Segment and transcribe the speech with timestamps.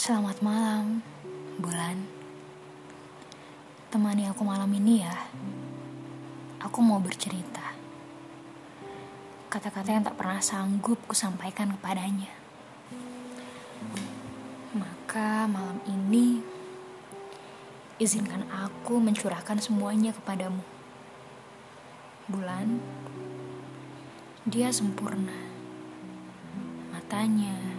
[0.00, 1.04] Selamat malam,
[1.60, 2.08] bulan.
[3.92, 5.12] Temani aku malam ini ya.
[6.56, 7.76] Aku mau bercerita.
[9.52, 12.32] Kata-kata yang tak pernah sanggup kusampaikan kepadanya.
[14.72, 16.40] Maka malam ini
[18.00, 20.64] izinkan aku mencurahkan semuanya kepadamu.
[22.24, 22.80] Bulan,
[24.48, 25.36] dia sempurna.
[26.88, 27.76] Matanya,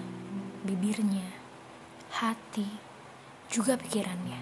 [0.61, 1.40] bibirnya,
[2.21, 2.69] hati,
[3.49, 4.37] juga pikirannya.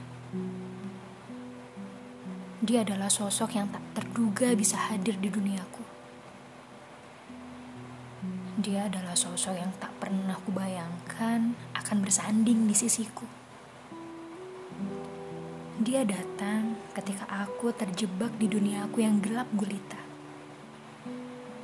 [2.60, 5.88] Dia adalah sosok yang tak terduga bisa hadir di duniaku.
[8.60, 13.24] Dia adalah sosok yang tak pernah kubayangkan akan bersanding di sisiku.
[15.80, 20.04] Dia datang ketika aku terjebak di duniaku yang gelap gulita.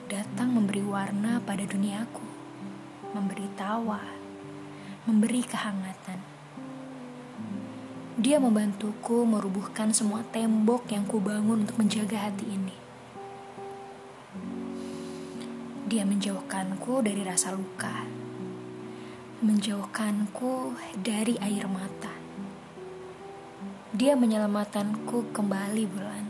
[0.07, 2.23] Datang memberi warna pada duniaku,
[3.11, 4.24] memberi tawa,
[5.05, 6.17] memberi kehangatan.
[8.17, 12.73] Dia membantuku merubuhkan semua tembok yang kubangun untuk menjaga hati ini.
[15.85, 18.01] Dia menjauhkanku dari rasa luka,
[19.45, 22.09] menjauhkanku dari air mata.
[23.93, 26.25] Dia menyelamatkanku kembali bulan.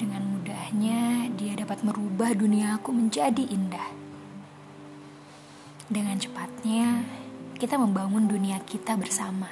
[0.00, 4.05] Dengan mudahnya dia dapat merubah duniaku menjadi indah.
[5.86, 7.06] Dengan cepatnya
[7.56, 9.48] kita membangun dunia kita bersama,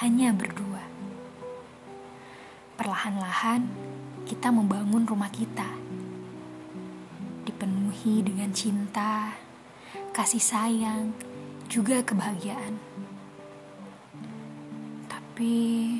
[0.00, 0.82] hanya berdua.
[2.80, 3.68] Perlahan-lahan
[4.24, 5.68] kita membangun rumah kita.
[7.44, 9.36] Dipenuhi dengan cinta,
[10.16, 11.12] kasih sayang,
[11.68, 12.90] juga kebahagiaan
[15.40, 15.96] tapi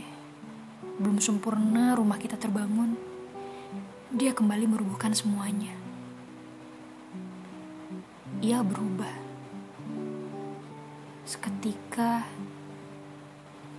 [1.00, 2.92] belum sempurna rumah kita terbangun.
[4.12, 5.72] Dia kembali merubuhkan semuanya.
[8.44, 9.29] Ia berubah.
[11.30, 12.26] Seketika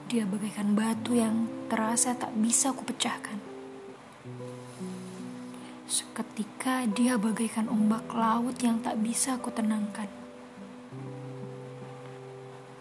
[0.08, 3.36] dia bagaikan batu yang terasa tak bisa kupecahkan.
[5.84, 10.08] Seketika dia bagaikan ombak laut yang tak bisa kutenangkan.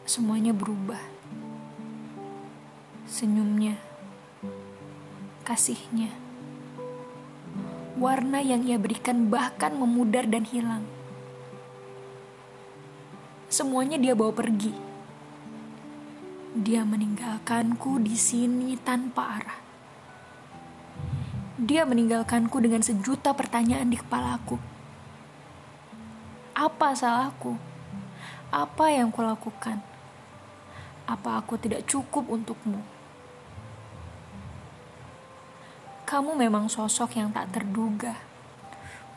[0.06, 1.02] Semuanya berubah
[3.10, 3.74] senyumnya,
[5.42, 6.14] kasihnya,
[7.98, 10.99] warna yang ia berikan bahkan memudar dan hilang.
[13.60, 14.72] Semuanya dia bawa pergi.
[16.56, 19.60] Dia meninggalkanku di sini tanpa arah.
[21.60, 24.56] Dia meninggalkanku dengan sejuta pertanyaan di kepalaku.
[26.56, 27.60] Apa salahku?
[28.48, 29.84] Apa yang kulakukan?
[31.04, 32.80] Apa aku tidak cukup untukmu?
[36.08, 38.16] Kamu memang sosok yang tak terduga,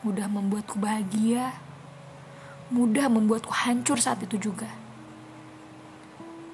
[0.04, 1.63] mudah membuatku bahagia,
[2.72, 4.70] mudah membuatku hancur saat itu juga.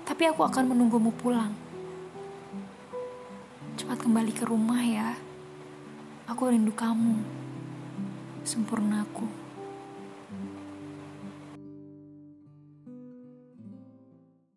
[0.07, 1.55] Tapi aku akan menunggumu pulang.
[3.79, 5.15] Cepat kembali ke rumah ya.
[6.27, 7.23] Aku rindu kamu.
[8.43, 9.50] Sempurnaku.